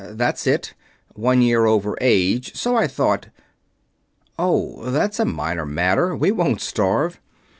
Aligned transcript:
That's 0.03 0.47
it 0.47 0.73
one 1.13 1.43
year 1.43 1.65
over 1.67 1.95
age, 2.01 2.55
so 2.55 2.75
I 2.75 2.87
thought.... 2.87 3.27
Oh, 4.39 4.89
that's 4.89 5.19
a 5.19 5.25
minor 5.25 5.67
matter. 5.67 6.15
We 6.15 6.31
won't 6.31 6.59
starve. 6.59 7.19